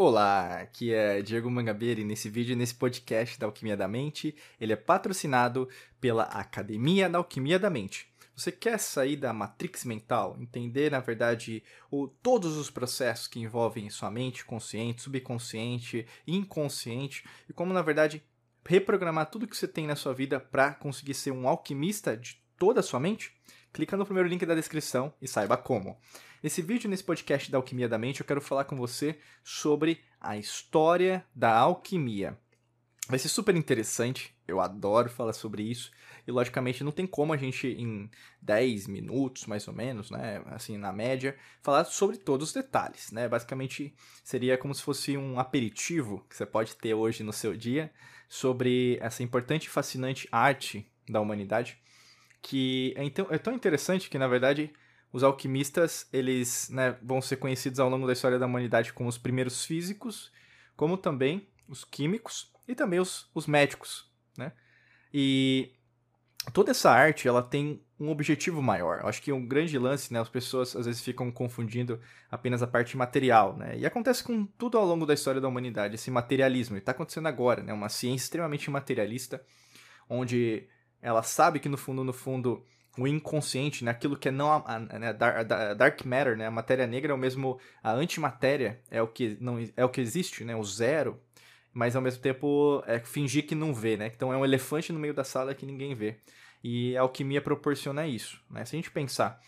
Olá, 0.00 0.60
aqui 0.60 0.94
é 0.94 1.20
Diego 1.22 1.50
Mangabeira 1.50 2.00
e 2.00 2.04
nesse 2.04 2.30
vídeo, 2.30 2.54
nesse 2.54 2.72
podcast 2.72 3.36
da 3.36 3.46
Alquimia 3.46 3.76
da 3.76 3.88
Mente, 3.88 4.32
ele 4.60 4.72
é 4.72 4.76
patrocinado 4.76 5.68
pela 6.00 6.22
Academia 6.22 7.08
da 7.10 7.18
Alquimia 7.18 7.58
da 7.58 7.68
Mente. 7.68 8.06
Você 8.32 8.52
quer 8.52 8.78
sair 8.78 9.16
da 9.16 9.32
matrix 9.32 9.84
mental, 9.84 10.36
entender, 10.38 10.92
na 10.92 11.00
verdade, 11.00 11.64
o, 11.90 12.06
todos 12.06 12.56
os 12.56 12.70
processos 12.70 13.26
que 13.26 13.40
envolvem 13.40 13.90
sua 13.90 14.08
mente, 14.08 14.44
consciente, 14.44 15.02
subconsciente, 15.02 16.06
inconsciente, 16.24 17.24
e 17.48 17.52
como, 17.52 17.72
na 17.72 17.82
verdade, 17.82 18.22
reprogramar 18.64 19.28
tudo 19.28 19.48
que 19.48 19.56
você 19.56 19.66
tem 19.66 19.84
na 19.84 19.96
sua 19.96 20.14
vida 20.14 20.38
para 20.38 20.74
conseguir 20.74 21.14
ser 21.14 21.32
um 21.32 21.48
alquimista 21.48 22.16
de 22.16 22.40
toda 22.56 22.78
a 22.78 22.84
sua 22.84 23.00
mente? 23.00 23.32
Clica 23.72 23.96
no 23.96 24.04
primeiro 24.04 24.28
link 24.28 24.44
da 24.44 24.54
descrição 24.54 25.12
e 25.20 25.28
saiba 25.28 25.56
como. 25.56 25.96
Nesse 26.42 26.62
vídeo, 26.62 26.88
nesse 26.88 27.04
podcast 27.04 27.50
da 27.50 27.58
Alquimia 27.58 27.88
da 27.88 27.98
Mente, 27.98 28.20
eu 28.20 28.26
quero 28.26 28.40
falar 28.40 28.64
com 28.64 28.76
você 28.76 29.18
sobre 29.42 30.00
a 30.20 30.36
história 30.36 31.24
da 31.34 31.56
alquimia. 31.56 32.38
Vai 33.08 33.18
ser 33.18 33.28
super 33.28 33.56
interessante, 33.56 34.36
eu 34.46 34.60
adoro 34.60 35.08
falar 35.08 35.32
sobre 35.32 35.62
isso. 35.62 35.90
E 36.26 36.30
logicamente 36.30 36.84
não 36.84 36.92
tem 36.92 37.06
como 37.06 37.32
a 37.32 37.38
gente 37.38 37.66
em 37.66 38.10
10 38.42 38.86
minutos, 38.86 39.46
mais 39.46 39.66
ou 39.66 39.72
menos, 39.72 40.10
né, 40.10 40.42
assim, 40.46 40.76
na 40.76 40.92
média, 40.92 41.34
falar 41.62 41.84
sobre 41.84 42.18
todos 42.18 42.48
os 42.48 42.54
detalhes, 42.54 43.10
né? 43.10 43.26
Basicamente 43.26 43.94
seria 44.22 44.58
como 44.58 44.74
se 44.74 44.82
fosse 44.82 45.16
um 45.16 45.40
aperitivo 45.40 46.22
que 46.28 46.36
você 46.36 46.44
pode 46.44 46.76
ter 46.76 46.92
hoje 46.92 47.22
no 47.22 47.32
seu 47.32 47.56
dia 47.56 47.90
sobre 48.28 48.98
essa 49.00 49.22
importante 49.22 49.64
e 49.64 49.70
fascinante 49.70 50.28
arte 50.30 50.86
da 51.08 51.18
humanidade, 51.18 51.78
que 52.42 52.94
é, 52.96 53.04
então, 53.04 53.26
é 53.30 53.38
tão 53.38 53.52
interessante 53.52 54.08
que 54.08 54.18
na 54.18 54.28
verdade 54.28 54.72
os 55.12 55.22
alquimistas, 55.22 56.06
eles 56.12 56.68
né, 56.68 56.96
vão 57.02 57.20
ser 57.22 57.36
conhecidos 57.36 57.80
ao 57.80 57.88
longo 57.88 58.06
da 58.06 58.12
história 58.12 58.38
da 58.38 58.46
humanidade 58.46 58.92
como 58.92 59.08
os 59.08 59.16
primeiros 59.16 59.64
físicos, 59.64 60.30
como 60.76 60.96
também 60.98 61.48
os 61.66 61.84
químicos 61.84 62.52
e 62.66 62.74
também 62.74 63.00
os, 63.00 63.28
os 63.34 63.46
médicos, 63.46 64.10
né? 64.36 64.52
E 65.12 65.72
toda 66.52 66.70
essa 66.70 66.90
arte, 66.90 67.26
ela 67.26 67.42
tem 67.42 67.82
um 67.98 68.10
objetivo 68.10 68.62
maior. 68.62 69.00
Eu 69.00 69.08
acho 69.08 69.22
que 69.22 69.32
um 69.32 69.46
grande 69.46 69.78
lance, 69.78 70.12
né, 70.12 70.20
as 70.20 70.28
pessoas 70.28 70.76
às 70.76 70.86
vezes 70.86 71.02
ficam 71.02 71.32
confundindo 71.32 72.00
apenas 72.30 72.62
a 72.62 72.66
parte 72.66 72.96
material, 72.96 73.56
né? 73.56 73.78
E 73.78 73.86
acontece 73.86 74.22
com 74.22 74.44
tudo 74.44 74.76
ao 74.76 74.84
longo 74.84 75.06
da 75.06 75.14
história 75.14 75.40
da 75.40 75.48
humanidade, 75.48 75.94
esse 75.94 76.10
materialismo. 76.10 76.76
E 76.76 76.78
está 76.78 76.92
acontecendo 76.92 77.26
agora, 77.26 77.62
né? 77.62 77.72
Uma 77.72 77.88
ciência 77.88 78.24
extremamente 78.24 78.70
materialista, 78.70 79.42
onde 80.08 80.68
ela 81.00 81.22
sabe 81.22 81.60
que 81.60 81.68
no 81.68 81.76
fundo, 81.76 82.04
no 82.04 82.12
fundo, 82.12 82.64
o 82.96 83.06
inconsciente, 83.06 83.84
né? 83.84 83.90
aquilo 83.90 84.16
que 84.16 84.28
é 84.28 84.32
não 84.32 84.64
né? 84.98 85.16
a, 85.18 85.74
dark 85.74 86.04
matter, 86.04 86.36
né? 86.36 86.46
a 86.46 86.50
matéria 86.50 86.86
negra 86.86 87.12
é 87.12 87.14
o 87.14 87.18
mesmo 87.18 87.58
a 87.82 87.92
antimatéria 87.92 88.80
é 88.90 89.00
o 89.00 89.06
que 89.06 89.36
não 89.40 89.58
é 89.76 89.84
o 89.84 89.88
que 89.88 90.00
existe, 90.00 90.44
né? 90.44 90.56
O 90.56 90.64
zero, 90.64 91.20
mas 91.72 91.94
ao 91.94 92.02
mesmo 92.02 92.20
tempo 92.20 92.82
é 92.86 92.98
fingir 92.98 93.46
que 93.46 93.54
não 93.54 93.72
vê, 93.72 93.96
né? 93.96 94.10
Então 94.14 94.32
é 94.32 94.36
um 94.36 94.44
elefante 94.44 94.92
no 94.92 94.98
meio 94.98 95.14
da 95.14 95.24
sala 95.24 95.54
que 95.54 95.64
ninguém 95.64 95.94
vê. 95.94 96.18
E 96.62 96.96
a 96.96 97.02
alquimia 97.02 97.40
proporciona 97.40 98.06
isso, 98.06 98.42
né? 98.50 98.64
Se 98.64 98.74
a 98.74 98.78
gente 98.78 98.90
pensar 98.90 99.40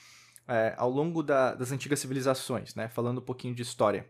é, 0.46 0.74
ao 0.76 0.88
longo 0.88 1.22
da, 1.22 1.54
das 1.54 1.72
antigas 1.72 1.98
civilizações, 1.98 2.74
né? 2.76 2.88
Falando 2.88 3.18
um 3.18 3.24
pouquinho 3.24 3.54
de 3.54 3.62
história, 3.62 4.08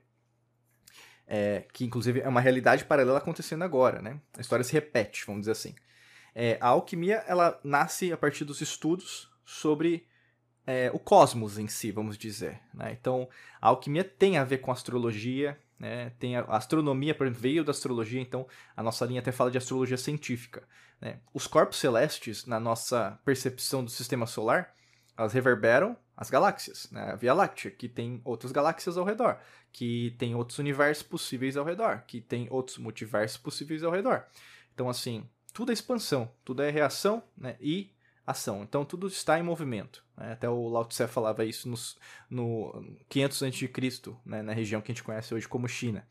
é, 1.27 1.65
que 1.73 1.85
inclusive 1.85 2.21
é 2.21 2.29
uma 2.29 2.41
realidade 2.41 2.85
paralela 2.85 3.19
acontecendo 3.19 3.63
agora, 3.65 4.03
né? 4.03 4.21
A 4.37 4.41
história 4.41 4.65
se 4.65 4.73
repete, 4.73 5.25
vamos 5.27 5.43
dizer 5.43 5.53
assim. 5.53 5.75
É, 6.35 6.59
a 6.61 6.69
alquimia 6.69 7.25
ela 7.27 7.59
nasce 7.65 8.13
a 8.13 8.17
partir 8.17 8.45
dos 8.45 8.61
estudos 8.61 9.31
sobre 9.45 10.07
é, 10.67 10.91
o 10.93 10.99
cosmos 10.99 11.59
em 11.59 11.67
si, 11.67 11.91
vamos 11.91 12.17
dizer. 12.17 12.61
Né? 12.73 12.97
Então, 12.99 13.29
a 13.61 13.69
alquimia 13.69 14.05
tem 14.05 14.39
a 14.39 14.45
ver 14.45 14.59
com 14.59 14.71
astrologia, 14.71 15.59
né? 15.79 16.13
tem 16.19 16.37
a, 16.37 16.43
a 16.43 16.57
astronomia, 16.57 17.15
por 17.15 17.27
exemplo, 17.27 17.43
veio 17.43 17.65
da 17.65 17.73
astrologia, 17.73 18.21
então 18.21 18.47
a 18.77 18.83
nossa 18.83 19.05
linha 19.05 19.21
até 19.21 19.33
fala 19.33 19.51
de 19.51 19.59
astrologia 19.59 19.97
científica. 19.97 20.63
Né? 21.01 21.19
Os 21.35 21.47
corpos 21.47 21.79
celestes, 21.79 22.47
na 22.47 22.61
nossa 22.61 23.19
percepção 23.25 23.85
do 23.85 23.91
sistema 23.91 24.27
solar, 24.27 24.73
elas 25.17 25.33
reverberam 25.33 25.97
as 26.17 26.31
galáxias, 26.31 26.89
né? 26.91 27.13
a 27.13 27.17
Via 27.17 27.35
Láctea, 27.35 27.71
que 27.71 27.89
tem 27.89 28.21
outras 28.25 28.53
galáxias 28.53 28.97
ao 28.97 29.05
redor, 29.05 29.39
que 29.73 30.15
tem 30.19 30.35
outros 30.35 30.59
universos 30.59 31.03
possíveis 31.03 31.57
ao 31.57 31.65
redor, 31.65 32.05
que 32.07 32.21
tem 32.21 32.47
outros 32.51 32.79
multiversos 32.79 33.39
possíveis 33.39 33.83
ao 33.83 33.91
redor. 33.91 34.25
Então, 34.75 34.89
assim, 34.89 35.29
tudo 35.61 35.73
é 35.73 35.75
expansão, 35.75 36.33
tudo 36.43 36.63
é 36.63 36.71
reação 36.71 37.23
né? 37.37 37.55
e 37.61 37.93
ação. 38.27 38.63
Então 38.63 38.83
tudo 38.83 39.09
está 39.09 39.39
em 39.39 39.43
movimento. 39.43 40.03
Né? 40.17 40.33
Até 40.33 40.49
o 40.49 40.69
Lao 40.69 40.87
Tse 40.87 41.07
falava 41.07 41.45
isso 41.45 41.69
nos, 41.69 41.99
no 42.31 42.83
500 43.11 43.43
a.C., 43.43 43.71
né? 44.25 44.41
na 44.41 44.55
região 44.55 44.81
que 44.81 44.91
a 44.91 44.95
gente 44.95 45.05
conhece 45.05 45.35
hoje 45.35 45.47
como 45.47 45.69
China. 45.69 46.09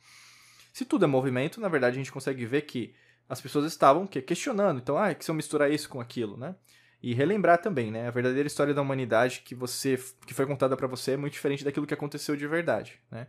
Se 0.72 0.86
tudo 0.86 1.06
é 1.06 1.08
movimento, 1.08 1.60
na 1.60 1.68
verdade 1.68 1.96
a 1.96 1.98
gente 1.98 2.12
consegue 2.12 2.46
ver 2.46 2.62
que 2.62 2.94
as 3.28 3.42
pessoas 3.42 3.66
estavam 3.66 4.06
que, 4.06 4.22
questionando. 4.22 4.78
Então, 4.78 4.96
ah, 4.96 5.16
que 5.16 5.26
se 5.26 5.32
eu 5.32 5.36
misturar 5.36 5.72
isso 5.72 5.90
com 5.90 6.00
aquilo, 6.00 6.38
né? 6.38 6.56
E 7.02 7.16
relembrar 7.16 7.60
também, 7.60 7.90
né? 7.90 8.08
A 8.08 8.12
verdadeira 8.12 8.46
história 8.46 8.72
da 8.72 8.84
humanidade 8.84 9.42
que 9.44 9.56
você 9.56 10.00
que 10.28 10.34
foi 10.36 10.46
contada 10.46 10.78
para 10.78 10.86
você 10.86 11.14
é 11.14 11.18
muito 11.18 11.34
diferente 11.34 11.66
daquilo 11.66 11.88
que 11.88 11.94
aconteceu 11.96 12.36
de 12.36 12.46
verdade, 12.46 13.00
né? 13.10 13.26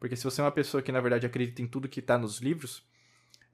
Porque 0.00 0.16
se 0.16 0.24
você 0.24 0.40
é 0.40 0.44
uma 0.44 0.50
pessoa 0.50 0.82
que 0.82 0.90
na 0.90 1.00
verdade 1.00 1.26
acredita 1.26 1.62
em 1.62 1.68
tudo 1.68 1.88
que 1.88 2.00
está 2.00 2.18
nos 2.18 2.40
livros, 2.40 2.84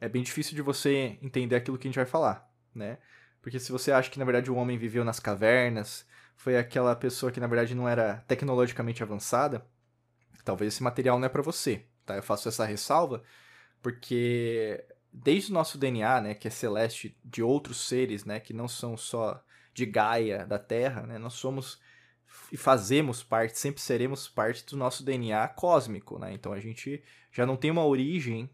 é 0.01 0.09
bem 0.09 0.23
difícil 0.23 0.55
de 0.55 0.62
você 0.62 1.19
entender 1.23 1.57
aquilo 1.57 1.79
que 1.79 1.87
a 1.87 1.91
gente 1.91 1.97
vai 1.97 2.07
falar, 2.07 2.51
né? 2.75 2.99
Porque 3.41 3.59
se 3.61 3.73
você 3.73 3.93
acha 3.93 4.11
que 4.11 4.19
na 4.19 4.25
verdade 4.25 4.51
o 4.51 4.57
homem 4.57 4.77
viveu 4.77 5.05
nas 5.05 5.21
cavernas, 5.21 6.07
foi 6.37 6.57
aquela 6.59 6.95
pessoa 6.97 7.31
que 7.33 7.41
na 7.41 7.47
verdade 7.47 7.75
não 7.75 7.89
era 7.89 8.25
tecnologicamente 8.27 9.03
avançada, 9.03 9.67
talvez 10.45 10.75
esse 10.75 10.83
material 10.83 11.19
não 11.19 11.27
é 11.27 11.29
para 11.29 11.43
você, 11.43 11.84
tá? 12.05 12.17
Eu 12.17 12.23
faço 12.23 12.49
essa 12.49 12.65
ressalva 12.65 13.23
porque 13.83 14.84
desde 15.12 15.51
o 15.51 15.55
nosso 15.55 15.79
DNA, 15.79 16.21
né, 16.21 16.34
que 16.34 16.49
é 16.49 16.51
celeste 16.51 17.17
de 17.25 17.43
outros 17.43 17.89
seres, 17.89 18.25
né, 18.25 18.41
que 18.41 18.53
não 18.53 18.69
são 18.69 18.97
só 18.97 19.43
de 19.73 19.87
Gaia, 19.87 20.45
da 20.45 20.59
Terra, 20.59 21.03
né, 21.07 21.19
nós 21.19 21.34
somos 21.34 21.81
e 22.53 22.57
fazemos 22.57 23.23
parte, 23.23 23.59
sempre 23.59 23.81
seremos 23.81 24.28
parte 24.28 24.65
do 24.67 24.77
nosso 24.77 25.05
DNA 25.05 25.49
cósmico, 25.49 26.19
né? 26.19 26.33
Então 26.33 26.53
a 26.53 26.61
gente 26.61 27.03
já 27.33 27.47
não 27.47 27.57
tem 27.57 27.71
uma 27.71 27.84
origem 27.84 28.51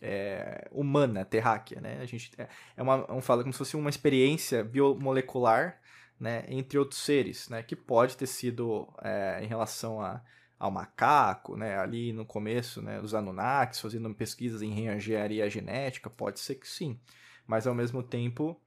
é, 0.00 0.68
humana, 0.70 1.24
terráquea, 1.24 1.80
né? 1.80 1.98
A 2.00 2.06
gente 2.06 2.30
é, 2.38 2.48
é 2.76 2.82
uma, 2.82 3.10
um 3.12 3.20
fala 3.20 3.42
como 3.42 3.52
se 3.52 3.58
fosse 3.58 3.76
uma 3.76 3.90
experiência 3.90 4.62
biomolecular, 4.62 5.80
né, 6.18 6.44
entre 6.48 6.78
outros 6.78 7.00
seres, 7.00 7.48
né, 7.48 7.62
que 7.62 7.76
pode 7.76 8.16
ter 8.16 8.26
sido 8.26 8.88
é, 9.02 9.40
em 9.42 9.46
relação 9.46 10.00
a, 10.00 10.22
ao 10.58 10.70
macaco, 10.70 11.56
né, 11.56 11.78
ali 11.78 12.12
no 12.12 12.24
começo, 12.24 12.80
né, 12.80 13.00
os 13.00 13.14
Anunnakis 13.14 13.80
fazendo 13.80 14.12
pesquisas 14.14 14.62
em 14.62 14.70
reengenharia 14.70 15.48
genética, 15.50 16.08
pode 16.08 16.40
ser 16.40 16.54
que 16.54 16.66
sim, 16.66 16.98
mas 17.46 17.66
ao 17.66 17.74
mesmo 17.74 18.02
tempo 18.02 18.58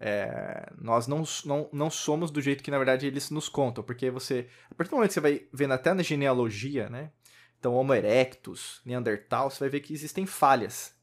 é, 0.00 0.72
nós 0.76 1.06
não, 1.06 1.22
não, 1.44 1.68
não 1.72 1.90
somos 1.90 2.30
do 2.30 2.40
jeito 2.40 2.62
que 2.62 2.70
na 2.70 2.78
verdade 2.78 3.06
eles 3.06 3.30
nos 3.30 3.48
contam, 3.48 3.82
porque 3.84 4.10
você, 4.10 4.48
a 4.70 4.74
partir 4.74 4.90
do 4.90 4.96
momento 4.96 5.10
que 5.10 5.14
você 5.14 5.20
vai 5.20 5.46
vendo 5.52 5.74
até 5.74 5.94
na 5.94 6.02
genealogia, 6.02 6.88
né, 6.88 7.12
então, 7.58 7.74
Homo 7.74 7.92
erectus, 7.92 8.80
Neandertal, 8.84 9.50
você 9.50 9.60
vai 9.60 9.68
ver 9.68 9.80
que 9.80 9.92
existem 9.92 10.26
falhas. 10.26 10.94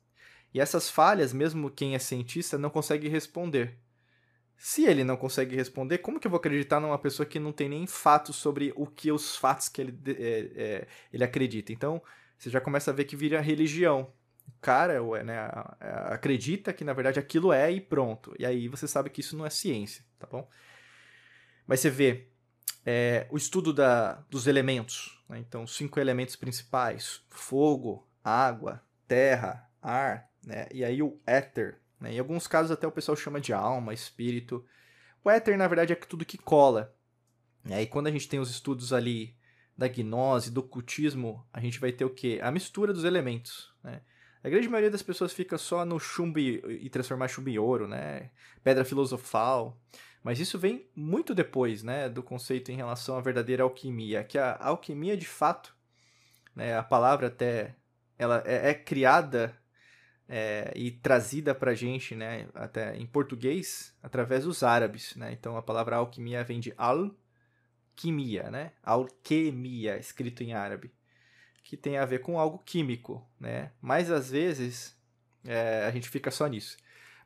E 0.53 0.59
essas 0.59 0.89
falhas, 0.89 1.33
mesmo 1.33 1.69
quem 1.69 1.95
é 1.95 1.99
cientista, 1.99 2.57
não 2.57 2.69
consegue 2.69 3.09
responder. 3.09 3.77
Se 4.57 4.85
ele 4.85 5.03
não 5.03 5.17
consegue 5.17 5.53
responder, 5.53 5.97
como 5.97 6.17
que 6.17 6.27
eu 6.27 6.31
vou 6.31 6.37
acreditar 6.37 6.79
numa 6.79 6.97
pessoa 6.97 7.25
que 7.25 7.39
não 7.39 7.51
tem 7.51 7.67
nem 7.67 7.85
fatos 7.85 8.37
sobre 8.37 8.71
o 8.77 8.87
que 8.87 9.11
os 9.11 9.35
fatos 9.35 9.67
que 9.67 9.81
ele, 9.81 9.99
é, 10.07 10.51
é, 10.55 10.87
ele 11.11 11.25
acredita? 11.25 11.73
Então, 11.73 12.01
você 12.37 12.49
já 12.49 12.61
começa 12.61 12.91
a 12.91 12.93
ver 12.93 13.03
que 13.03 13.17
vira 13.17 13.41
religião. 13.41 14.13
O 14.47 14.61
cara 14.61 15.01
né, 15.25 15.37
acredita 16.05 16.71
que, 16.71 16.85
na 16.85 16.93
verdade, 16.93 17.19
aquilo 17.19 17.51
é 17.51 17.69
e 17.69 17.81
pronto. 17.81 18.33
E 18.39 18.45
aí 18.45 18.69
você 18.69 18.87
sabe 18.87 19.09
que 19.09 19.19
isso 19.19 19.35
não 19.35 19.45
é 19.45 19.49
ciência, 19.49 20.05
tá 20.17 20.25
bom? 20.25 20.49
Mas 21.67 21.81
você 21.81 21.89
vê 21.89 22.29
é, 22.85 23.27
o 23.29 23.35
estudo 23.35 23.73
da, 23.73 24.23
dos 24.29 24.47
elementos. 24.47 25.14
Né? 25.29 25.39
Então, 25.39 25.65
cinco 25.65 25.99
elementos 25.99 26.35
principais: 26.35 27.21
fogo, 27.29 28.07
água, 28.23 28.81
terra, 29.07 29.69
ar, 29.81 30.29
né? 30.45 30.67
e 30.71 30.83
aí 30.83 31.01
o 31.01 31.19
éter. 31.25 31.79
Né? 31.99 32.13
Em 32.13 32.19
alguns 32.19 32.47
casos, 32.47 32.71
até 32.71 32.87
o 32.87 32.91
pessoal 32.91 33.15
chama 33.15 33.41
de 33.41 33.53
alma, 33.53 33.93
espírito. 33.93 34.65
O 35.23 35.29
éter, 35.29 35.57
na 35.57 35.67
verdade, 35.67 35.93
é 35.93 35.95
tudo 35.95 36.25
que 36.25 36.37
cola. 36.37 36.95
Né? 37.63 37.81
E 37.81 37.87
quando 37.87 38.07
a 38.07 38.11
gente 38.11 38.27
tem 38.27 38.39
os 38.39 38.49
estudos 38.49 38.93
ali 38.93 39.35
da 39.77 39.87
gnose, 39.87 40.51
do 40.51 40.63
cultismo, 40.63 41.45
a 41.51 41.59
gente 41.59 41.79
vai 41.79 41.91
ter 41.91 42.05
o 42.05 42.09
quê? 42.09 42.39
A 42.41 42.51
mistura 42.51 42.93
dos 42.93 43.03
elementos. 43.03 43.73
Né? 43.83 44.01
A 44.43 44.49
grande 44.49 44.69
maioria 44.69 44.91
das 44.91 45.01
pessoas 45.01 45.33
fica 45.33 45.57
só 45.57 45.83
no 45.83 45.99
chumbo 45.99 46.37
e, 46.37 46.61
e 46.85 46.89
transformar 46.89 47.27
chumbo 47.27 47.49
em 47.49 47.57
ouro, 47.57 47.87
né? 47.87 48.29
Pedra 48.63 48.85
filosofal. 48.85 49.81
Mas 50.25 50.39
isso 50.39 50.57
vem 50.57 50.89
muito 50.95 51.35
depois, 51.35 51.83
né, 51.83 52.09
do 52.09 52.23
conceito 52.23 52.71
em 52.71 52.75
relação 52.75 53.15
à 53.15 53.21
verdadeira 53.21 53.61
alquimia, 53.61 54.23
que 54.23 54.39
a 54.39 54.57
alquimia 54.59 55.15
de 55.15 55.27
fato, 55.27 55.77
né, 56.55 56.75
a 56.75 56.81
palavra 56.81 57.27
até 57.27 57.75
ela 58.17 58.41
é, 58.43 58.71
é 58.71 58.73
criada 58.73 59.55
é, 60.27 60.73
e 60.75 60.89
trazida 60.89 61.53
para 61.53 61.75
gente, 61.75 62.15
né, 62.15 62.47
até 62.55 62.97
em 62.97 63.05
português, 63.05 63.95
através 64.01 64.45
dos 64.45 64.63
árabes, 64.63 65.15
né? 65.15 65.31
Então 65.31 65.57
a 65.57 65.61
palavra 65.61 65.97
alquimia 65.97 66.43
vem 66.43 66.59
de 66.59 66.73
alquimia, 66.75 68.49
né? 68.49 68.71
Alquimia, 68.81 69.99
escrito 69.99 70.41
em 70.41 70.53
árabe, 70.53 70.91
que 71.63 71.77
tem 71.77 71.99
a 71.99 72.05
ver 72.05 72.21
com 72.21 72.39
algo 72.39 72.57
químico, 72.65 73.23
né? 73.39 73.73
Mas 73.79 74.09
às 74.09 74.31
vezes 74.31 74.97
é, 75.43 75.85
a 75.85 75.91
gente 75.91 76.09
fica 76.09 76.31
só 76.31 76.47
nisso. 76.47 76.77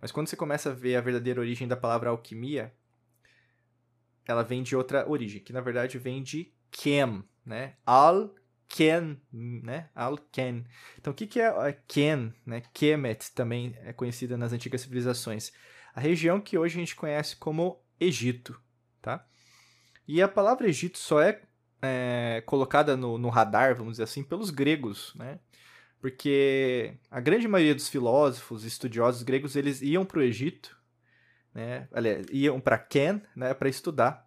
Mas 0.02 0.12
quando 0.12 0.28
você 0.28 0.36
começa 0.36 0.70
a 0.72 0.74
ver 0.74 0.98
a 0.98 1.02
verdadeira 1.02 1.40
origem 1.40 1.66
da 1.66 1.78
palavra 1.78 2.10
alquimia, 2.10 2.74
ela 4.32 4.44
vem 4.44 4.64
de 4.64 4.76
outra 4.76 5.10
origem, 5.10 5.42
que 5.42 5.54
na 5.54 5.62
verdade 5.62 5.98
vem 5.98 6.22
de 6.22 6.54
chem, 6.72 7.24
né? 7.46 7.76
Al 7.86 8.34
Ken, 8.70 9.18
né? 9.34 9.90
Al-Ken. 9.96 10.64
Então, 10.98 11.12
o 11.12 11.16
que, 11.16 11.26
que 11.26 11.42
é 11.42 11.78
Ken, 11.88 12.32
né? 12.46 12.62
Kemet 12.72 13.32
também 13.34 13.76
é 13.82 13.92
conhecida 13.92 14.38
nas 14.38 14.54
antigas 14.54 14.82
civilizações. 14.82 15.52
A 15.94 16.00
região 16.00 16.40
que 16.40 16.58
hoje 16.58 16.78
a 16.78 16.80
gente 16.80 16.96
conhece 16.96 17.36
como 17.36 17.84
Egito, 18.00 18.58
tá? 19.02 19.26
E 20.08 20.22
a 20.22 20.28
palavra 20.28 20.70
Egito 20.70 21.00
só 21.00 21.20
é, 21.20 21.42
é 21.82 22.44
colocada 22.46 22.96
no, 22.96 23.18
no, 23.18 23.30
radar, 23.30 23.76
vamos 23.76 23.94
dizer 23.94 24.04
assim, 24.04 24.24
pelos 24.24 24.52
gregos, 24.52 25.14
né? 25.16 25.40
Porque 26.00 26.94
a 27.12 27.20
grande 27.20 27.48
maioria 27.48 27.76
dos 27.76 27.90
filósofos, 27.90 28.64
estudiosos 28.64 29.24
gregos, 29.24 29.56
eles 29.56 29.82
iam 29.82 30.06
para 30.06 30.20
o 30.20 30.24
Egito, 30.24 30.79
né? 31.60 31.88
Aliás, 31.92 32.26
iam 32.32 32.60
para 32.60 32.78
Ken, 32.78 33.22
né? 33.36 33.54
Para 33.54 33.68
estudar 33.68 34.26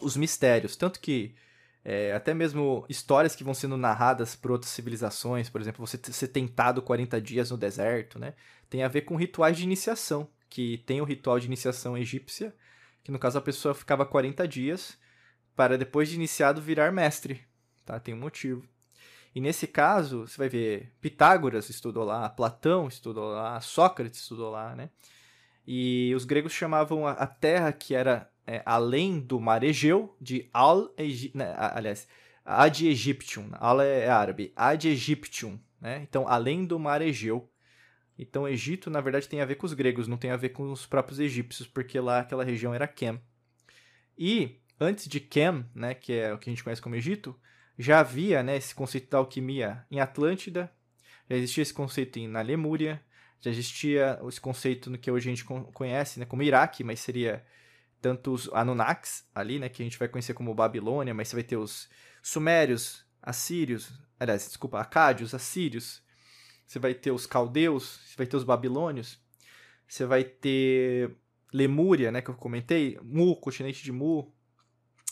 os 0.00 0.16
mistérios. 0.16 0.76
Tanto 0.76 1.00
que 1.00 1.34
é, 1.82 2.12
até 2.12 2.34
mesmo 2.34 2.84
histórias 2.88 3.34
que 3.34 3.42
vão 3.42 3.54
sendo 3.54 3.76
narradas 3.76 4.36
por 4.36 4.50
outras 4.50 4.70
civilizações, 4.70 5.48
por 5.48 5.60
exemplo, 5.60 5.84
você 5.84 5.98
ser 5.98 6.28
tentado 6.28 6.82
40 6.82 7.20
dias 7.20 7.50
no 7.50 7.56
deserto, 7.56 8.18
né? 8.18 8.34
Tem 8.68 8.82
a 8.82 8.88
ver 8.88 9.02
com 9.02 9.16
rituais 9.16 9.56
de 9.56 9.64
iniciação, 9.64 10.28
que 10.48 10.78
tem 10.86 11.00
o 11.00 11.04
ritual 11.04 11.40
de 11.40 11.46
iniciação 11.46 11.96
egípcia, 11.96 12.54
que 13.02 13.10
no 13.10 13.18
caso 13.18 13.38
a 13.38 13.42
pessoa 13.42 13.74
ficava 13.74 14.04
40 14.04 14.46
dias 14.46 14.98
para 15.56 15.78
depois 15.78 16.08
de 16.08 16.16
iniciado 16.16 16.60
virar 16.60 16.92
mestre, 16.92 17.40
tá? 17.84 17.98
Tem 17.98 18.14
um 18.14 18.20
motivo. 18.20 18.62
E 19.34 19.40
nesse 19.40 19.66
caso, 19.66 20.26
você 20.26 20.36
vai 20.36 20.48
ver 20.50 20.92
Pitágoras 21.00 21.70
estudou 21.70 22.04
lá, 22.04 22.28
Platão 22.28 22.86
estudou 22.86 23.32
lá, 23.32 23.58
Sócrates 23.62 24.20
estudou 24.20 24.50
lá, 24.50 24.76
né? 24.76 24.90
E 25.66 26.12
os 26.16 26.24
gregos 26.24 26.52
chamavam 26.52 27.06
a 27.06 27.26
terra 27.26 27.72
que 27.72 27.94
era 27.94 28.32
é, 28.46 28.62
além 28.66 29.20
do 29.20 29.40
mar 29.40 29.62
Egeu, 29.62 30.16
de 30.20 30.48
Al, 30.52 30.92
né, 31.34 31.54
aliás, 31.56 32.08
Ad 32.44 32.86
Egyptium, 32.86 33.50
Al 33.52 33.80
é 33.80 34.08
árabe, 34.08 34.52
Ad 34.56 34.88
Egyptium, 34.88 35.60
né? 35.80 36.00
Então, 36.02 36.26
além 36.26 36.64
do 36.64 36.78
mar 36.78 37.00
Egeu. 37.02 37.48
Então, 38.18 38.48
Egito, 38.48 38.90
na 38.90 39.00
verdade, 39.00 39.28
tem 39.28 39.40
a 39.40 39.44
ver 39.44 39.54
com 39.56 39.66
os 39.66 39.72
gregos, 39.72 40.06
não 40.06 40.16
tem 40.16 40.30
a 40.30 40.36
ver 40.36 40.50
com 40.50 40.70
os 40.70 40.86
próprios 40.86 41.18
egípcios, 41.18 41.66
porque 41.66 41.98
lá 41.98 42.20
aquela 42.20 42.44
região 42.44 42.74
era 42.74 42.86
Kem. 42.86 43.20
E, 44.18 44.60
antes 44.78 45.08
de 45.08 45.18
Kem, 45.18 45.64
né, 45.74 45.94
que 45.94 46.12
é 46.12 46.32
o 46.32 46.38
que 46.38 46.50
a 46.50 46.52
gente 46.52 46.62
conhece 46.62 46.82
como 46.82 46.94
Egito, 46.94 47.38
já 47.78 48.00
havia 48.00 48.42
né, 48.42 48.56
esse 48.56 48.74
conceito 48.74 49.10
da 49.10 49.18
alquimia 49.18 49.84
em 49.90 49.98
Atlântida, 49.98 50.70
já 51.28 51.36
existia 51.36 51.62
esse 51.62 51.72
conceito 51.74 52.20
na 52.28 52.42
Lemúria, 52.42 53.02
já 53.42 53.50
existia 53.50 54.20
esse 54.28 54.40
conceito 54.40 54.88
no 54.88 54.96
que 54.96 55.10
hoje 55.10 55.28
a 55.28 55.34
gente 55.34 55.44
conhece 55.44 56.20
né, 56.20 56.24
como 56.24 56.42
Iraque, 56.42 56.84
mas 56.84 57.00
seria 57.00 57.44
tanto 58.00 58.32
os 58.32 58.48
Anunnakis 58.52 59.24
ali, 59.34 59.58
né, 59.58 59.68
que 59.68 59.82
a 59.82 59.84
gente 59.84 59.98
vai 59.98 60.08
conhecer 60.08 60.32
como 60.32 60.54
Babilônia, 60.54 61.12
mas 61.12 61.28
você 61.28 61.36
vai 61.36 61.42
ter 61.42 61.56
os 61.56 61.88
Sumérios, 62.22 63.04
Assírios, 63.20 63.92
aliás, 64.18 64.46
desculpa, 64.46 64.80
Acádios, 64.80 65.34
Assírios, 65.34 66.02
você 66.66 66.78
vai 66.78 66.94
ter 66.94 67.10
os 67.10 67.26
Caldeus, 67.26 68.00
você 68.06 68.16
vai 68.16 68.26
ter 68.26 68.36
os 68.36 68.44
Babilônios, 68.44 69.20
você 69.88 70.06
vai 70.06 70.22
ter 70.24 71.16
Lemúria, 71.52 72.12
né, 72.12 72.22
que 72.22 72.30
eu 72.30 72.34
comentei, 72.34 72.98
Mu, 73.02 73.36
continente 73.36 73.82
de 73.82 73.92
Mu, 73.92 74.32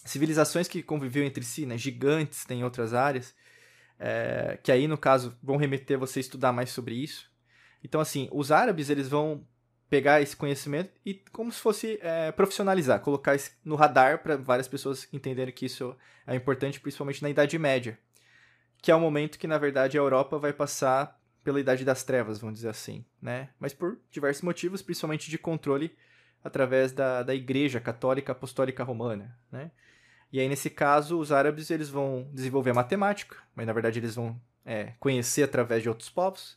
civilizações 0.04 0.68
que 0.68 0.82
conviveram 0.82 1.26
entre 1.26 1.44
si, 1.44 1.66
né, 1.66 1.76
gigantes, 1.76 2.44
tem 2.44 2.62
outras 2.62 2.94
áreas, 2.94 3.34
é, 3.98 4.58
que 4.62 4.72
aí, 4.72 4.88
no 4.88 4.96
caso, 4.96 5.36
vão 5.42 5.56
remeter 5.56 5.98
você 5.98 6.20
a 6.20 6.22
estudar 6.22 6.52
mais 6.52 6.70
sobre 6.70 6.94
isso. 6.94 7.29
Então, 7.82 8.00
assim, 8.00 8.28
os 8.30 8.52
árabes, 8.52 8.90
eles 8.90 9.08
vão 9.08 9.44
pegar 9.88 10.22
esse 10.22 10.36
conhecimento 10.36 10.92
e 11.04 11.14
como 11.32 11.50
se 11.50 11.60
fosse 11.60 11.98
é, 12.00 12.30
profissionalizar, 12.30 13.00
colocar 13.00 13.36
no 13.64 13.74
radar 13.74 14.22
para 14.22 14.36
várias 14.36 14.68
pessoas 14.68 15.08
entenderem 15.12 15.52
que 15.52 15.66
isso 15.66 15.96
é 16.24 16.36
importante, 16.36 16.78
principalmente 16.78 17.22
na 17.22 17.28
Idade 17.28 17.58
Média, 17.58 17.98
que 18.80 18.92
é 18.92 18.94
o 18.94 19.00
momento 19.00 19.38
que, 19.38 19.48
na 19.48 19.58
verdade, 19.58 19.98
a 19.98 20.00
Europa 20.00 20.38
vai 20.38 20.52
passar 20.52 21.20
pela 21.42 21.58
Idade 21.58 21.84
das 21.84 22.04
Trevas, 22.04 22.38
vamos 22.38 22.56
dizer 22.56 22.68
assim, 22.68 23.04
né? 23.20 23.48
Mas 23.58 23.74
por 23.74 23.98
diversos 24.10 24.42
motivos, 24.42 24.80
principalmente 24.80 25.28
de 25.28 25.38
controle 25.38 25.94
através 26.44 26.92
da, 26.92 27.22
da 27.22 27.34
Igreja 27.34 27.80
Católica 27.80 28.32
Apostólica 28.32 28.84
Romana, 28.84 29.36
né? 29.50 29.70
E 30.32 30.38
aí, 30.38 30.48
nesse 30.48 30.70
caso, 30.70 31.18
os 31.18 31.32
árabes 31.32 31.70
eles 31.70 31.88
vão 31.88 32.30
desenvolver 32.32 32.70
a 32.70 32.74
matemática, 32.74 33.36
mas 33.54 33.66
na 33.66 33.72
verdade 33.72 33.98
eles 33.98 34.14
vão 34.14 34.40
é, 34.64 34.92
conhecer 35.00 35.42
através 35.42 35.82
de 35.82 35.88
outros 35.88 36.08
povos, 36.08 36.56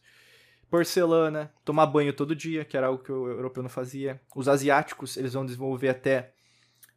porcelana, 0.74 1.54
tomar 1.64 1.86
banho 1.86 2.12
todo 2.12 2.36
dia, 2.36 2.66
que 2.66 2.76
era 2.76 2.88
algo 2.88 3.04
que 3.04 3.12
o 3.12 3.28
europeu 3.28 3.62
não 3.62 3.70
fazia. 3.70 4.20
Os 4.36 4.48
asiáticos, 4.48 5.18
eles 5.18 5.34
vão 5.34 5.46
desenvolver 5.46 5.90
até 5.90 6.34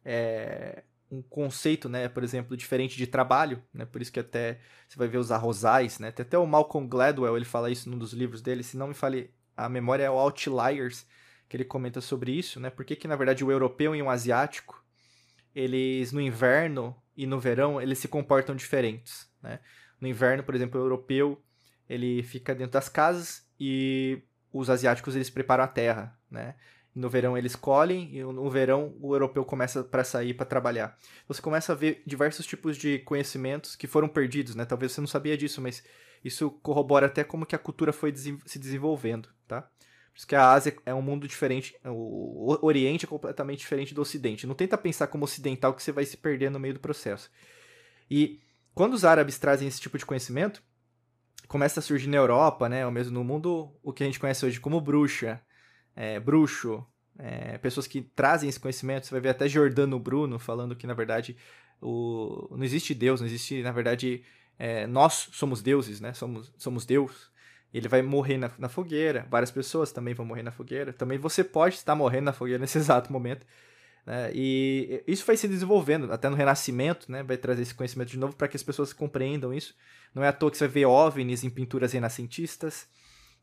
é, 0.03 0.81
um 1.11 1.21
conceito, 1.21 1.87
né, 1.87 2.09
por 2.09 2.23
exemplo, 2.23 2.57
diferente 2.57 2.97
de 2.97 3.05
trabalho, 3.05 3.61
né, 3.71 3.85
por 3.85 4.01
isso 4.01 4.11
que 4.11 4.19
até 4.19 4.59
você 4.87 4.97
vai 4.97 5.07
ver 5.07 5.19
os 5.19 5.31
arrozais, 5.31 5.99
né, 5.99 6.07
até 6.07 6.39
o 6.39 6.47
Malcolm 6.47 6.89
Gladwell, 6.89 7.35
ele 7.35 7.45
fala 7.45 7.69
isso 7.69 7.87
num 7.87 7.99
dos 7.99 8.13
livros 8.13 8.41
dele, 8.41 8.63
se 8.63 8.75
não 8.75 8.87
me 8.87 8.95
fale 8.95 9.29
a 9.55 9.69
memória 9.69 10.05
é 10.05 10.09
o 10.09 10.17
Outliers, 10.17 11.05
que 11.47 11.55
ele 11.55 11.63
comenta 11.63 12.01
sobre 12.01 12.31
isso, 12.31 12.59
né, 12.59 12.71
porque 12.71 12.95
que 12.95 13.07
na 13.07 13.15
verdade 13.15 13.45
o 13.45 13.51
europeu 13.51 13.95
e 13.95 14.01
o 14.01 14.09
asiático, 14.09 14.83
eles 15.53 16.11
no 16.11 16.19
inverno 16.19 16.95
e 17.15 17.27
no 17.27 17.39
verão, 17.39 17.79
eles 17.79 17.99
se 17.99 18.07
comportam 18.07 18.55
diferentes, 18.55 19.29
né, 19.39 19.59
no 20.01 20.07
inverno, 20.07 20.41
por 20.41 20.55
exemplo, 20.55 20.81
o 20.81 20.83
europeu, 20.83 21.39
ele 21.87 22.23
fica 22.23 22.55
dentro 22.55 22.73
das 22.73 22.89
casas 22.89 23.46
e 23.59 24.21
os 24.51 24.69
asiáticos 24.69 25.15
eles 25.15 25.29
preparam 25.29 25.63
a 25.63 25.67
terra, 25.67 26.17
né? 26.29 26.55
No 26.93 27.09
verão 27.09 27.37
eles 27.37 27.55
colhem 27.55 28.09
e 28.15 28.23
no 28.23 28.49
verão 28.49 28.95
o 28.99 29.13
europeu 29.13 29.45
começa 29.45 29.83
para 29.83 30.03
sair 30.03 30.33
para 30.33 30.45
trabalhar. 30.45 30.97
Você 31.27 31.41
começa 31.41 31.71
a 31.71 31.75
ver 31.75 32.01
diversos 32.07 32.45
tipos 32.45 32.75
de 32.75 32.99
conhecimentos 32.99 33.75
que 33.75 33.85
foram 33.85 34.07
perdidos, 34.07 34.55
né? 34.55 34.65
Talvez 34.65 34.91
você 34.91 35.01
não 35.01 35.07
sabia 35.07 35.37
disso, 35.37 35.61
mas 35.61 35.83
isso 36.23 36.49
corrobora 36.63 37.05
até 37.05 37.23
como 37.23 37.45
que 37.45 37.55
a 37.55 37.59
cultura 37.59 37.93
foi 37.93 38.15
se 38.15 38.57
desenvolvendo, 38.57 39.29
tá? 39.47 39.61
Por 39.61 40.17
isso 40.17 40.27
que 40.27 40.35
a 40.35 40.49
Ásia 40.49 40.75
é 40.83 40.93
um 40.95 41.01
mundo 41.01 41.27
diferente, 41.27 41.75
o 41.85 42.57
Oriente 42.65 43.05
é 43.05 43.07
completamente 43.07 43.59
diferente 43.59 43.93
do 43.93 44.01
Ocidente. 44.01 44.47
Não 44.47 44.55
tenta 44.55 44.75
pensar 44.75 45.05
como 45.05 45.25
ocidental 45.25 45.75
que 45.75 45.83
você 45.83 45.91
vai 45.91 46.05
se 46.05 46.17
perder 46.17 46.49
no 46.49 46.59
meio 46.59 46.73
do 46.73 46.79
processo. 46.79 47.29
E 48.09 48.41
quando 48.73 48.95
os 48.95 49.05
árabes 49.05 49.37
trazem 49.37 49.67
esse 49.67 49.79
tipo 49.79 49.95
de 49.95 50.05
conhecimento, 50.07 50.63
começa 51.47 51.79
a 51.79 51.83
surgir 51.83 52.07
na 52.07 52.17
Europa, 52.17 52.67
né, 52.69 52.85
ou 52.85 52.91
mesmo 52.91 53.13
no 53.13 53.23
mundo, 53.23 53.71
o 53.81 53.93
que 53.93 54.03
a 54.03 54.05
gente 54.05 54.19
conhece 54.19 54.45
hoje 54.45 54.59
como 54.59 54.81
bruxa, 54.81 55.41
é, 55.95 56.19
bruxo, 56.19 56.85
é, 57.17 57.57
pessoas 57.57 57.87
que 57.87 58.01
trazem 58.01 58.49
esse 58.49 58.59
conhecimento. 58.59 59.07
Você 59.07 59.11
vai 59.11 59.21
ver 59.21 59.29
até 59.29 59.47
Jordano 59.47 59.99
Bruno 59.99 60.37
falando 60.37 60.75
que, 60.75 60.85
na 60.85 60.93
verdade, 60.93 61.35
o, 61.81 62.47
não 62.51 62.63
existe 62.63 62.93
Deus, 62.93 63.19
não 63.19 63.27
existe, 63.27 63.61
na 63.61 63.71
verdade, 63.71 64.23
é, 64.59 64.87
nós 64.87 65.29
somos 65.31 65.61
deuses, 65.61 65.99
né? 65.99 66.13
Somos, 66.13 66.53
somos 66.57 66.85
Deus. 66.85 67.31
Ele 67.73 67.87
vai 67.87 68.01
morrer 68.01 68.37
na, 68.37 68.51
na, 68.57 68.69
fogueira, 68.69 69.27
várias 69.29 69.51
pessoas 69.51 69.91
também 69.91 70.13
vão 70.13 70.25
morrer 70.25 70.43
na 70.43 70.51
fogueira. 70.51 70.93
Também 70.93 71.17
você 71.17 71.43
pode 71.43 71.75
estar 71.75 71.95
morrendo 71.95 72.25
na 72.25 72.33
fogueira 72.33 72.59
nesse 72.59 72.77
exato 72.79 73.11
momento. 73.11 73.45
Né? 74.07 74.31
E 74.33 75.03
isso 75.05 75.25
vai 75.25 75.35
se 75.35 75.49
desenvolvendo, 75.49 76.11
até 76.13 76.29
no 76.29 76.35
Renascimento, 76.37 77.11
né? 77.11 77.21
vai 77.23 77.35
trazer 77.35 77.63
esse 77.63 77.75
conhecimento 77.75 78.09
de 78.09 78.17
novo 78.17 78.37
para 78.37 78.47
que 78.47 78.55
as 78.55 78.63
pessoas 78.63 78.93
compreendam 78.93 79.53
isso. 79.53 79.75
Não 80.15 80.23
é 80.23 80.29
à 80.29 80.33
toa 80.33 80.49
que 80.49 80.57
você 80.57 80.65
vai 80.65 80.73
ver 80.73 80.85
OVNIs 80.85 81.43
em 81.43 81.49
pinturas 81.49 81.91
renascentistas, 81.91 82.87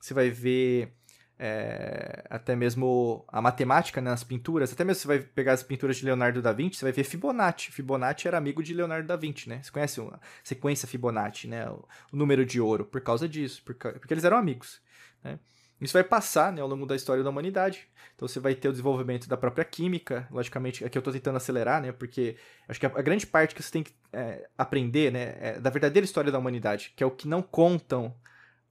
você 0.00 0.14
vai 0.14 0.30
ver 0.30 0.94
é, 1.38 2.24
até 2.30 2.56
mesmo 2.56 3.26
a 3.28 3.42
matemática 3.42 4.00
né, 4.00 4.10
nas 4.10 4.24
pinturas, 4.24 4.72
até 4.72 4.84
mesmo 4.84 5.02
você 5.02 5.06
vai 5.06 5.18
pegar 5.18 5.52
as 5.52 5.62
pinturas 5.62 5.98
de 5.98 6.04
Leonardo 6.06 6.40
da 6.40 6.52
Vinci, 6.52 6.78
você 6.78 6.86
vai 6.86 6.92
ver 6.92 7.04
Fibonacci. 7.04 7.70
Fibonacci 7.70 8.26
era 8.26 8.38
amigo 8.38 8.62
de 8.62 8.72
Leonardo 8.72 9.06
da 9.06 9.16
Vinci, 9.16 9.50
né? 9.50 9.60
Você 9.62 9.70
conhece 9.70 10.00
a 10.00 10.18
sequência 10.42 10.88
Fibonacci, 10.88 11.46
né? 11.46 11.68
O, 11.68 11.86
número 12.16 12.46
de 12.46 12.58
ouro, 12.58 12.86
por 12.86 13.02
causa 13.02 13.28
disso, 13.28 13.62
por, 13.64 13.74
porque 13.74 14.14
eles 14.14 14.24
eram 14.24 14.38
amigos, 14.38 14.80
né? 15.22 15.38
Isso 15.80 15.92
vai 15.92 16.04
passar 16.04 16.52
né, 16.52 16.60
ao 16.60 16.68
longo 16.68 16.86
da 16.86 16.96
história 16.96 17.22
da 17.22 17.30
humanidade. 17.30 17.88
Então 18.14 18.28
você 18.28 18.38
vai 18.38 18.54
ter 18.54 18.68
o 18.68 18.72
desenvolvimento 18.72 19.28
da 19.28 19.36
própria 19.36 19.64
química, 19.64 20.26
logicamente, 20.30 20.84
aqui 20.84 20.96
eu 20.96 21.00
estou 21.00 21.12
tentando 21.12 21.36
acelerar, 21.36 21.82
né? 21.82 21.92
Porque 21.92 22.36
acho 22.68 22.78
que 22.78 22.86
a, 22.86 23.02
grande 23.02 23.26
parte 23.26 23.54
que 23.54 23.62
você 23.62 23.70
tem 23.70 23.82
que 23.82 23.92
é, 24.12 24.48
aprender, 24.56 25.10
né, 25.12 25.36
é 25.40 25.60
da 25.60 25.70
verdadeira 25.70 26.04
história 26.04 26.30
da 26.30 26.38
humanidade, 26.38 26.92
que 26.96 27.02
é 27.02 27.06
o 27.06 27.10
que 27.10 27.26
não 27.26 27.42
contam 27.42 28.14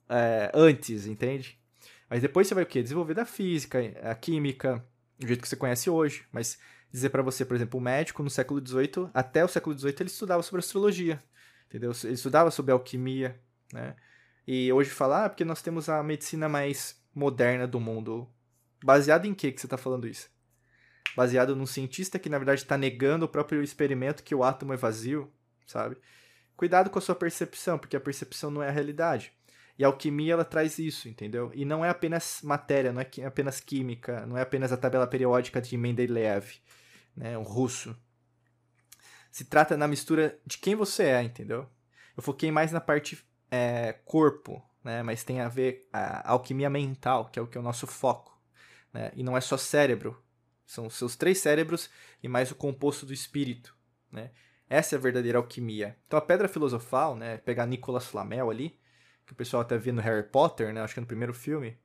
é, 0.10 0.50
antes, 0.54 1.06
entende? 1.06 1.60
Mas 2.10 2.22
depois 2.22 2.48
você 2.48 2.54
vai 2.54 2.64
o 2.64 2.68
quê? 2.68 2.82
Desenvolver 2.82 3.14
da 3.14 3.26
física, 3.26 3.80
a 4.04 4.16
química, 4.16 4.84
do 5.20 5.28
jeito 5.28 5.42
que 5.42 5.48
você 5.48 5.56
conhece 5.56 5.90
hoje. 5.90 6.26
Mas 6.32 6.58
dizer 6.92 7.10
para 7.10 7.24
você, 7.24 7.44
por 7.44 7.56
exemplo, 7.56 7.80
o 7.80 7.84
médico 7.84 8.22
no 8.24 8.30
século 8.30 8.66
XVIII, 8.66 9.10
até 9.14 9.44
o 9.44 9.48
século 9.48 9.78
XVIII, 9.78 9.96
ele 10.00 10.10
estudava 10.10 10.44
sobre 10.44 10.60
astrologia, 10.60 11.20
entendeu? 11.68 11.92
Ele 12.04 12.14
estudava 12.14 12.52
sobre 12.52 12.72
alquimia, 12.72 13.40
né? 13.74 13.96
E 14.46 14.72
hoje 14.72 14.90
falar, 14.90 15.26
ah, 15.26 15.30
porque 15.30 15.46
nós 15.46 15.62
temos 15.62 15.88
a 15.90 16.02
medicina 16.04 16.50
mais 16.50 17.02
moderna 17.14 17.68
do 17.68 17.80
mundo. 17.80 18.30
Baseado 18.84 19.26
em 19.26 19.34
que 19.34 19.52
que 19.52 19.62
você 19.62 19.68
está 19.68 19.78
falando 19.78 20.08
isso? 20.08 20.30
Baseado 21.16 21.56
num 21.56 21.66
cientista 21.66 22.20
que, 22.20 22.30
na 22.30 22.38
verdade, 22.38 22.62
está 22.62 22.78
negando 22.78 23.26
o 23.26 23.30
próprio 23.30 23.62
experimento 23.62 24.24
que 24.24 24.36
o 24.36 24.44
átomo 24.44 24.74
é 24.74 24.78
vazio, 24.78 25.32
sabe? 25.66 25.98
cuidado 26.56 26.90
com 26.90 27.00
a 27.00 27.02
sua 27.02 27.16
percepção, 27.16 27.78
porque 27.78 27.98
a 27.98 28.00
percepção 28.00 28.50
não 28.50 28.64
é 28.64 28.70
a 28.70 28.72
realidade. 28.72 29.34
E 29.78 29.84
a 29.84 29.88
alquimia 29.88 30.34
ela 30.34 30.46
traz 30.46 30.78
isso, 30.78 31.10
entendeu? 31.10 31.52
E 31.54 31.66
não 31.66 31.84
é 31.84 31.90
apenas 31.90 32.42
matéria, 32.44 32.94
não 32.94 33.02
é 33.02 33.08
apenas 33.26 33.60
química, 33.60 34.26
não 34.26 34.38
é 34.38 34.42
apenas 34.42 34.72
a 34.72 34.78
tabela 34.78 35.08
periódica 35.08 35.60
de 35.60 35.76
Mendeleev, 35.76 36.54
né, 37.16 37.38
um 37.38 37.44
russo. 37.44 37.98
Se 39.32 39.46
trata 39.46 39.76
na 39.76 39.88
mistura 39.88 40.40
de 40.46 40.60
quem 40.60 40.76
você 40.76 41.04
é, 41.04 41.24
entendeu? 41.24 41.68
Eu 42.16 42.22
foquei 42.22 42.52
mais 42.52 42.72
na 42.72 42.80
parte 42.80 43.26
é, 43.56 43.94
corpo, 44.04 44.68
né, 44.84 45.04
mas 45.04 45.24
tem 45.24 45.40
a 45.40 45.48
ver 45.48 45.88
a 45.94 46.32
alquimia 46.32 46.72
mental, 46.72 47.30
que 47.30 47.38
é 47.38 47.42
o 47.42 47.46
que 47.46 47.56
é 47.56 47.62
o 47.62 47.64
nosso 47.64 47.86
foco. 47.86 48.36
Né? 48.92 49.12
E 49.16 49.22
não 49.22 49.38
é 49.38 49.42
só 49.42 49.58
cérebro, 49.58 50.20
são 50.66 50.88
os 50.88 50.96
seus 50.96 51.16
três 51.16 51.38
cérebros 51.38 51.88
e 52.24 52.28
mais 52.28 52.50
o 52.50 52.56
composto 52.56 53.06
do 53.06 53.14
espírito. 53.14 53.78
Né? 54.12 54.32
Essa 54.68 54.96
é 54.96 54.98
a 54.98 55.02
verdadeira 55.02 55.38
alquimia. 55.38 55.96
Então 56.08 56.18
a 56.18 56.22
pedra 56.22 56.48
filosofal, 56.48 57.16
né, 57.16 57.38
pegar 57.38 57.68
Nicolas 57.68 58.08
Flamel 58.08 58.50
ali, 58.50 58.80
que 59.24 59.34
o 59.34 59.36
pessoal 59.36 59.62
até 59.62 59.78
vê 59.78 59.92
no 59.92 60.02
Harry 60.02 60.24
Potter, 60.24 60.74
né? 60.74 60.82
Acho 60.82 60.96
que 60.96 61.00
é 61.00 61.02
no 61.02 61.08
primeiro 61.08 61.34
filme. 61.34 61.78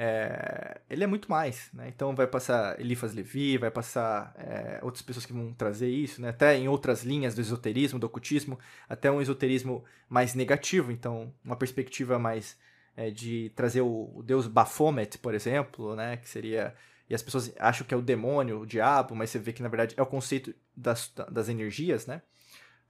É, 0.00 0.80
ele 0.88 1.02
é 1.02 1.08
muito 1.08 1.28
mais, 1.28 1.70
né? 1.72 1.88
Então 1.88 2.14
vai 2.14 2.28
passar 2.28 2.80
Eliphas 2.80 3.12
Levi, 3.12 3.58
vai 3.58 3.68
passar 3.68 4.32
é, 4.38 4.78
outras 4.80 5.02
pessoas 5.02 5.26
que 5.26 5.32
vão 5.32 5.52
trazer 5.52 5.88
isso, 5.88 6.22
né? 6.22 6.28
Até 6.28 6.56
em 6.56 6.68
outras 6.68 7.02
linhas 7.02 7.34
do 7.34 7.40
esoterismo, 7.40 7.98
do 7.98 8.06
ocultismo, 8.06 8.56
até 8.88 9.10
um 9.10 9.20
esoterismo 9.20 9.84
mais 10.08 10.34
negativo, 10.34 10.92
então 10.92 11.34
uma 11.44 11.56
perspectiva 11.56 12.16
mais 12.16 12.56
é, 12.96 13.10
de 13.10 13.50
trazer 13.56 13.80
o, 13.80 14.12
o, 14.14 14.22
deus 14.22 14.46
Baphomet, 14.46 15.18
por 15.18 15.34
exemplo, 15.34 15.96
né? 15.96 16.16
Que 16.18 16.28
seria 16.28 16.76
e 17.10 17.14
as 17.14 17.22
pessoas 17.22 17.52
acham 17.58 17.84
que 17.84 17.92
é 17.92 17.96
o 17.96 18.02
demônio, 18.02 18.60
o 18.60 18.66
diabo, 18.66 19.16
mas 19.16 19.30
você 19.30 19.38
vê 19.40 19.52
que 19.52 19.62
na 19.62 19.68
verdade 19.68 19.94
é 19.96 20.02
o 20.02 20.06
conceito 20.06 20.54
das, 20.76 21.12
das 21.28 21.48
energias, 21.48 22.06
né? 22.06 22.22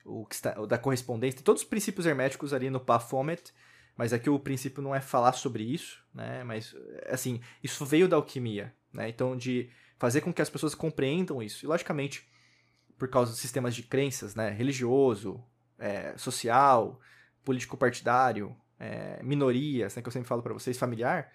o 0.05 0.25
que 0.27 0.35
está, 0.35 0.53
da 0.67 0.79
correspondência, 0.79 1.41
todos 1.43 1.63
os 1.63 1.69
princípios 1.69 2.07
herméticos 2.07 2.53
ali 2.53 2.71
no 2.71 2.81
Baphomet, 2.81 3.53
mas 3.99 4.13
aqui 4.13 4.31
o 4.31 4.39
princípio 4.39 4.81
não 4.81 4.95
é 4.95 5.01
falar 5.01 5.33
sobre 5.33 5.65
isso, 5.65 6.01
né? 6.15 6.45
Mas, 6.45 6.73
assim, 7.09 7.41
isso 7.61 7.85
veio 7.85 8.07
da 8.07 8.15
alquimia, 8.15 8.73
né? 8.93 9.09
Então, 9.09 9.37
de 9.37 9.69
fazer 9.99 10.21
com 10.21 10.33
que 10.33 10.41
as 10.41 10.49
pessoas 10.49 10.73
compreendam 10.73 11.43
isso. 11.43 11.65
E, 11.65 11.67
logicamente, 11.67 12.31
por 12.97 13.09
causa 13.09 13.33
dos 13.33 13.41
sistemas 13.41 13.75
de 13.75 13.83
crenças, 13.83 14.37
né? 14.37 14.51
Religioso, 14.51 15.43
é, 15.77 16.17
social, 16.17 17.01
político-partidário, 17.45 18.57
é, 18.79 19.21
minorias, 19.21 19.97
né? 19.97 20.01
Que 20.01 20.07
eu 20.07 20.13
sempre 20.13 20.29
falo 20.29 20.45
para 20.45 20.55
vocês, 20.55 20.79
familiar, 20.79 21.33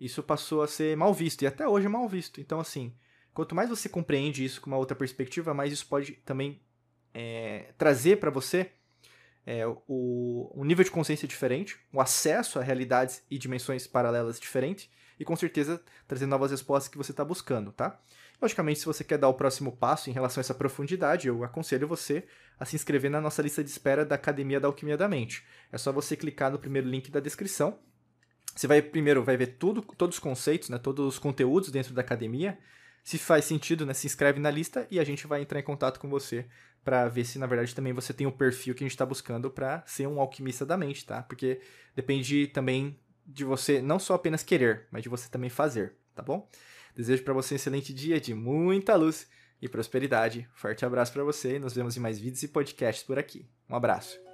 isso 0.00 0.22
passou 0.22 0.62
a 0.62 0.66
ser 0.66 0.96
mal 0.96 1.12
visto. 1.12 1.42
E 1.42 1.46
até 1.46 1.68
hoje 1.68 1.84
é 1.84 1.90
mal 1.90 2.08
visto. 2.08 2.40
Então, 2.40 2.58
assim, 2.58 2.96
quanto 3.34 3.54
mais 3.54 3.68
você 3.68 3.90
compreende 3.90 4.42
isso 4.42 4.62
com 4.62 4.70
uma 4.70 4.78
outra 4.78 4.96
perspectiva, 4.96 5.52
mais 5.52 5.70
isso 5.70 5.86
pode 5.86 6.12
também 6.24 6.62
é, 7.12 7.74
trazer 7.76 8.16
para 8.16 8.30
você 8.30 8.72
é, 9.46 9.64
o, 9.86 10.52
um 10.54 10.64
nível 10.64 10.84
de 10.84 10.90
consciência 10.90 11.28
diferente, 11.28 11.78
o 11.92 11.98
um 11.98 12.00
acesso 12.00 12.58
a 12.58 12.62
realidades 12.62 13.22
e 13.30 13.38
dimensões 13.38 13.86
paralelas 13.86 14.40
diferentes, 14.40 14.90
e 15.18 15.24
com 15.24 15.36
certeza 15.36 15.80
trazer 16.06 16.26
novas 16.26 16.50
respostas 16.50 16.88
que 16.90 16.98
você 16.98 17.12
está 17.12 17.24
buscando, 17.24 17.72
tá? 17.72 17.98
Logicamente, 18.42 18.80
se 18.80 18.86
você 18.86 19.02
quer 19.02 19.16
dar 19.16 19.28
o 19.28 19.34
próximo 19.34 19.74
passo 19.74 20.10
em 20.10 20.12
relação 20.12 20.40
a 20.40 20.42
essa 20.42 20.54
profundidade, 20.54 21.28
eu 21.28 21.42
aconselho 21.42 21.88
você 21.88 22.26
a 22.60 22.66
se 22.66 22.76
inscrever 22.76 23.10
na 23.10 23.20
nossa 23.20 23.40
lista 23.40 23.64
de 23.64 23.70
espera 23.70 24.04
da 24.04 24.14
Academia 24.14 24.60
da 24.60 24.68
Alquimia 24.68 24.96
da 24.96 25.08
Mente. 25.08 25.42
É 25.72 25.78
só 25.78 25.90
você 25.90 26.16
clicar 26.16 26.50
no 26.50 26.58
primeiro 26.58 26.86
link 26.86 27.10
da 27.10 27.20
descrição. 27.20 27.78
Você 28.54 28.66
vai 28.66 28.82
primeiro 28.82 29.24
vai 29.24 29.38
ver 29.38 29.58
tudo, 29.58 29.80
todos 29.80 30.16
os 30.16 30.20
conceitos, 30.20 30.68
né, 30.68 30.76
todos 30.76 31.06
os 31.06 31.18
conteúdos 31.18 31.70
dentro 31.70 31.94
da 31.94 32.02
academia. 32.02 32.58
Se 33.02 33.16
faz 33.16 33.46
sentido, 33.46 33.86
né, 33.86 33.94
se 33.94 34.06
inscreve 34.06 34.38
na 34.38 34.50
lista 34.50 34.86
e 34.90 35.00
a 35.00 35.04
gente 35.04 35.26
vai 35.26 35.40
entrar 35.40 35.58
em 35.58 35.62
contato 35.62 35.98
com 35.98 36.08
você 36.08 36.46
para 36.86 37.08
ver 37.08 37.24
se 37.24 37.36
na 37.36 37.48
verdade 37.48 37.74
também 37.74 37.92
você 37.92 38.14
tem 38.14 38.28
o 38.28 38.32
perfil 38.32 38.72
que 38.72 38.84
a 38.84 38.86
gente 38.86 38.92
está 38.92 39.04
buscando 39.04 39.50
para 39.50 39.82
ser 39.86 40.06
um 40.06 40.20
alquimista 40.20 40.64
da 40.64 40.76
mente, 40.76 41.04
tá? 41.04 41.20
Porque 41.20 41.60
depende 41.96 42.46
também 42.46 42.96
de 43.26 43.44
você 43.44 43.82
não 43.82 43.98
só 43.98 44.14
apenas 44.14 44.44
querer, 44.44 44.86
mas 44.92 45.02
de 45.02 45.08
você 45.08 45.28
também 45.28 45.50
fazer, 45.50 45.96
tá 46.14 46.22
bom? 46.22 46.48
Desejo 46.94 47.24
para 47.24 47.34
você 47.34 47.54
um 47.54 47.56
excelente 47.56 47.92
dia 47.92 48.20
de 48.20 48.32
muita 48.34 48.94
luz 48.94 49.28
e 49.60 49.68
prosperidade. 49.68 50.48
Forte 50.54 50.86
abraço 50.86 51.12
para 51.12 51.24
você 51.24 51.56
e 51.56 51.58
nos 51.58 51.74
vemos 51.74 51.96
em 51.96 52.00
mais 52.00 52.20
vídeos 52.20 52.44
e 52.44 52.48
podcasts 52.48 53.04
por 53.04 53.18
aqui. 53.18 53.44
Um 53.68 53.74
abraço. 53.74 54.25